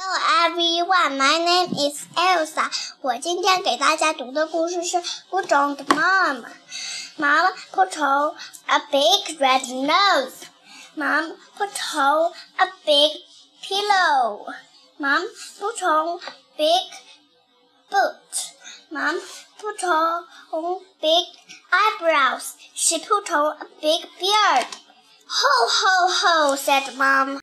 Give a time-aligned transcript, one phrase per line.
[0.00, 2.70] Hello everyone, my name is Elsa.
[3.00, 4.96] 我今天给大家读的故事是
[5.28, 6.48] 《不中的妈妈》。
[7.18, 10.46] Mom put on a big red nose.
[10.94, 13.10] Mom put on a big
[13.60, 14.46] pillow.
[14.98, 15.24] Mom
[15.58, 16.20] put on
[16.56, 16.92] big
[17.90, 18.54] boot.
[18.92, 19.16] Mom
[19.60, 21.26] put on big
[21.72, 22.52] eyebrows.
[22.72, 24.68] She put on a big beard.
[25.26, 27.40] Ho, ho, ho, said Mom.